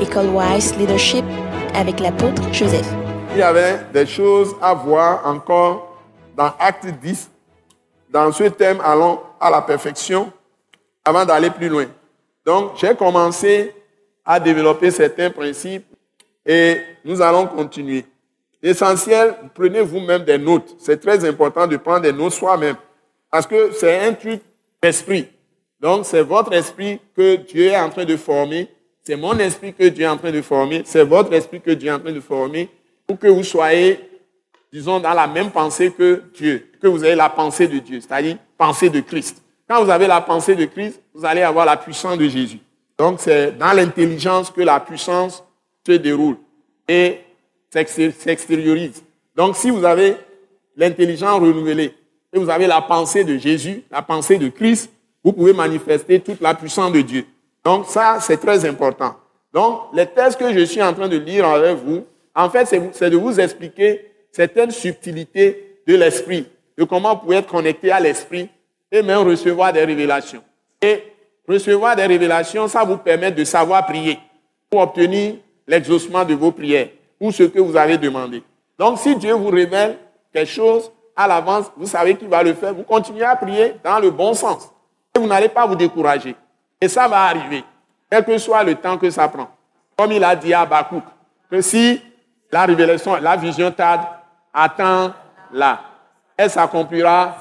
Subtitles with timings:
[0.00, 1.24] École Wise Leadership
[1.74, 2.86] avec l'apôtre Joseph.
[3.32, 5.96] Il y avait des choses à voir encore
[6.36, 7.30] dans Acte 10.
[8.10, 10.30] Dans ce thème, allons à la perfection
[11.04, 11.86] avant d'aller plus loin.
[12.44, 13.74] Donc, j'ai commencé
[14.24, 15.86] à développer certains principes
[16.44, 18.04] et nous allons continuer.
[18.62, 20.76] L'essentiel, prenez vous-même des notes.
[20.78, 22.76] C'est très important de prendre des notes soi-même.
[23.30, 24.42] Parce que c'est un truc
[24.82, 25.28] d'esprit.
[25.80, 28.68] Donc, c'est votre esprit que Dieu est en train de former.
[29.06, 30.82] C'est mon esprit que Dieu est en train de former.
[30.84, 32.68] C'est votre esprit que Dieu est en train de former
[33.06, 34.00] pour que vous soyez,
[34.72, 36.72] disons, dans la même pensée que Dieu.
[36.82, 39.40] Que vous ayez la pensée de Dieu, c'est-à-dire pensée de Christ.
[39.68, 42.58] Quand vous avez la pensée de Christ, vous allez avoir la puissance de Jésus.
[42.98, 45.44] Donc, c'est dans l'intelligence que la puissance
[45.86, 46.38] se déroule
[46.88, 47.20] et
[47.70, 49.04] s'extériorise.
[49.36, 50.16] Donc, si vous avez
[50.76, 51.94] l'intelligence renouvelée
[52.32, 54.90] et vous avez la pensée de Jésus, la pensée de Christ,
[55.22, 57.24] vous pouvez manifester toute la puissance de Dieu.
[57.66, 59.16] Donc ça, c'est très important.
[59.52, 63.10] Donc les textes que je suis en train de lire avec vous, en fait, c'est
[63.10, 66.46] de vous expliquer certaines subtilités de l'esprit,
[66.78, 68.48] de comment vous pouvez être connecté à l'esprit
[68.92, 70.44] et même recevoir des révélations.
[70.80, 71.02] Et
[71.48, 74.16] recevoir des révélations, ça vous permet de savoir prier
[74.70, 75.34] pour obtenir
[75.66, 78.44] l'exaucement de vos prières ou ce que vous avez demandé.
[78.78, 79.98] Donc si Dieu vous révèle
[80.32, 83.98] quelque chose à l'avance, vous savez qu'il va le faire, vous continuez à prier dans
[83.98, 84.70] le bon sens
[85.18, 86.34] vous n'allez pas vous décourager.
[86.80, 87.64] Et ça va arriver,
[88.10, 89.50] quel que soit le temps que ça prend.
[89.96, 91.04] Comme il a dit à Bakouk,
[91.50, 92.02] que si
[92.52, 94.02] la révélation, la vision tarde,
[94.52, 95.12] attend
[95.52, 95.80] là,
[96.36, 97.36] elle s'accomplira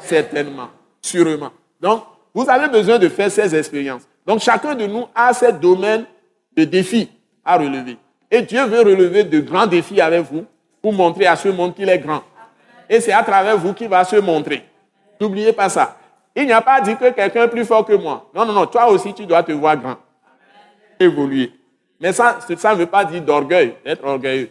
[0.00, 0.68] certainement,
[1.00, 1.50] sûrement.
[1.80, 2.04] Donc,
[2.34, 4.02] vous avez besoin de faire ces expériences.
[4.26, 6.04] Donc, chacun de nous a ses domaines
[6.56, 7.10] de défis
[7.44, 7.96] à relever.
[8.30, 10.44] Et Dieu veut relever de grands défis avec vous
[10.82, 12.22] pour montrer à ce monde qu'il est grand.
[12.88, 14.64] Et c'est à travers vous qu'il va se montrer.
[15.20, 15.96] N'oubliez pas ça.
[16.36, 18.28] Il n'y a pas dit que quelqu'un est plus fort que moi.
[18.34, 18.66] Non, non, non.
[18.66, 19.96] Toi aussi, tu dois te voir grand.
[20.98, 21.52] Évoluer.
[22.00, 24.50] Mais ça, ça ne veut pas dire d'orgueil, d'être orgueilleux.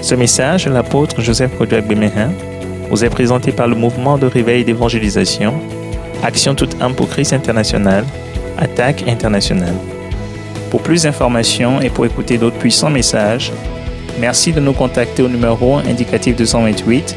[0.00, 2.30] Ce message, l'apôtre Joseph Kodouak Bemehin,
[2.90, 5.54] vous est présenté par le mouvement de réveil d'évangélisation,
[6.22, 8.04] Action toute âme pour Christ international,
[8.58, 9.74] Attaque internationale.
[10.70, 13.50] Pour plus d'informations et pour écouter d'autres puissants messages,
[14.20, 17.16] merci de nous contacter au numéro indicatif 228